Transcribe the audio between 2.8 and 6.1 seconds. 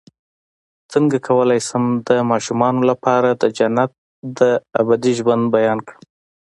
لپاره د جنت د ابدي ژوند بیان کړم